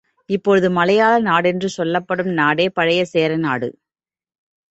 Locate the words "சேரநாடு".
3.05-3.69